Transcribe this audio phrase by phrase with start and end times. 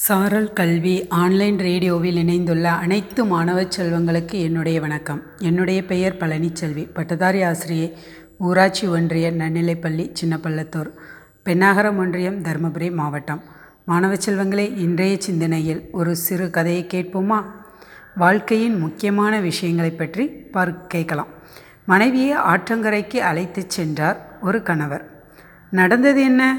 [0.00, 5.22] சாரல் கல்வி ஆன்லைன் ரேடியோவில் இணைந்துள்ள அனைத்து மாணவ செல்வங்களுக்கு என்னுடைய வணக்கம்.
[5.38, 6.94] என்னுடைய பெயர் பழனிச்செல்வி.
[6.94, 7.96] பட்டதாரி ஆசிரியை
[8.38, 10.90] ஊராட்சி ஒன்றிய நன்னிலைப்பள்ளி சின்னப்பள்ளத்தூர்.
[11.44, 13.42] பெண்ணாகரம் ஒன்றியம் தருமபுரி மாவட்டம்.
[13.84, 17.44] மாணவ செல்வங்களே இன்றைய சிந்தனையில் ஒரு சிறு கதையை கேட்போமா?
[18.16, 21.28] வாழ்க்கையின் முக்கியமான விஷயங்களை பற்றி பார்க்க கேட்கலாம்.
[21.84, 25.24] மனைவியை ஆற்றங்கரைக்கு அழைத்துச் சென்றார் ஒரு கணவர்.
[25.70, 26.58] நடந்தது என்ன?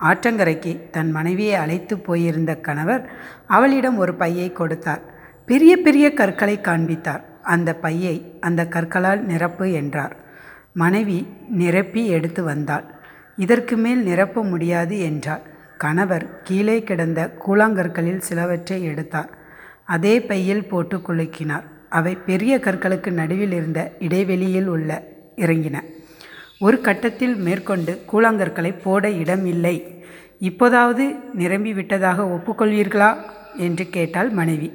[0.00, 3.10] ஆற்றங்கரைக்கு தன் மனைவியை அழைத்து போயிருந்த கணவர்
[3.46, 5.00] அவளிடம் ஒரு பையை கொடுத்தார்.
[5.46, 7.24] பெரிய பெரிய கற்களை காண்பித்தார்.
[7.42, 10.16] அந்த பையை அந்த கற்களால் நிரப்பு என்றார்.
[10.72, 12.84] மனைவி நிரப்பி எடுத்து வந்தாள்.
[13.36, 15.40] இதற்கு மேல் நிரப்ப முடியாது என்றாள்.
[15.78, 19.30] கணவர் கீழே கிடந்த கூழாங்கற்களில் சிலவற்றை எடுத்தார்.
[19.84, 21.62] அதே பையில் போட்டு குலுக்கினார்.
[21.88, 25.02] அவை பெரிய கற்களுக்கு நடுவில் இருந்த இடைவெளியில் உள்ள
[25.36, 25.84] இறங்கின.
[26.60, 30.04] ஒரு கட்டத்தில் மேற்கொண்டு கூழாங்கற்களை போட இடம் இல்லை
[30.38, 33.16] இப்போதாவது நிரம்பி விட்டதாக ஒப்புக்கொள்வீர்களா?
[33.56, 34.72] என்று கேட்டாள் மனைவி.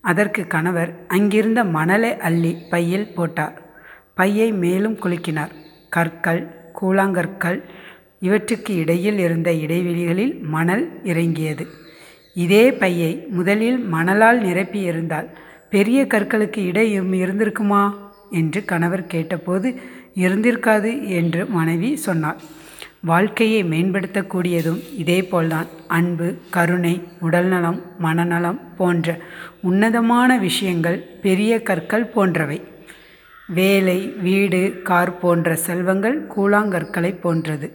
[0.00, 3.62] அதற்கு கணவர் அங்கிருந்த மணலை அள்ளி பையில் போட்டார்.
[4.14, 5.50] பையை மேலும் குலுக்கினார்.
[5.88, 7.62] கற்கள் கூழாங்கற்கள்
[8.20, 11.66] இவற்றுக்கு இடையில் இருந்த இடைவெளிகளில் மணல் இறங்கியது.
[12.34, 15.28] இதே பையை முதலில் மணலால் நிரப்பியிருந்தால்
[15.70, 18.08] பெரிய கற்களுக்கு இடை இருந்திருக்குமா?
[18.30, 19.80] என்று கணவர் கேட்டபோது
[20.14, 22.40] இருந்திருக்காது என்று மனைவி சொன்னாள்.
[23.00, 25.68] வாழ்க்கையை மேம்படுத்தக்கூடியதும் இதேபோல்தான்.
[25.86, 29.18] அன்பு கருணை உடல்நலம் மனநலம் போன்ற
[29.60, 32.60] உன்னதமான விஷயங்கள் பெரிய கற்கள் போன்றவை.
[33.46, 37.72] வேலை வீடு கார் போன்ற செல்வங்கள் கூழாங்கற்களை போன்றது.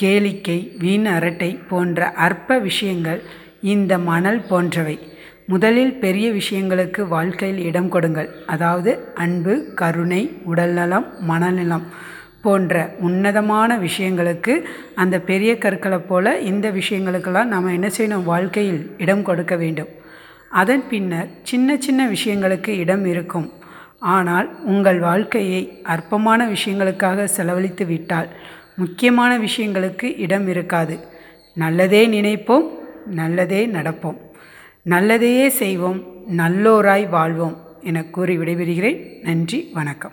[0.00, 3.22] கேளிக்கை வீண் அரட்டை போன்ற அற்ப விஷயங்கள்
[3.60, 4.98] இந்த மணல் போன்றவை.
[5.46, 8.28] முதலில் பெரிய விஷயங்களுக்கு வாழ்க்கையில் இடம் கொடுங்கள்.
[8.46, 11.82] அதாவது அன்பு கருணை உடல்நலம் மனநலம்
[12.42, 18.24] போன்ற உன்னதமான விஷயங்களுக்கு அந்த பெரிய கற்களை போல் இந்த விஷயங்களுக்கெல்லாம் நாம் என்ன செய்யணும்?
[18.24, 19.88] வாழ்க்கையில் இடம் கொடுக்க வேண்டும்.
[20.48, 23.50] அதன் பின்னர் சின்ன சின்ன விஷயங்களுக்கு இடம் இருக்கும்.
[23.98, 28.28] ஆனால் உங்கள் வாழ்க்கையை அற்பமான விஷயங்களுக்காக செலவழித்து விட்டால்
[28.76, 30.98] முக்கியமான விஷயங்களுக்கு இடம் இருக்காது.
[31.54, 32.68] நல்லதே நினைப்போம்
[33.06, 34.18] நல்லதே நடப்போம்.
[34.90, 36.02] நல்லதையே செய்வோம்
[36.38, 39.20] நல்லோராய் வாழ்வோம் என கூறி விடைபெறுகிறேன்.
[39.22, 40.12] நன்றி வணக்கம்.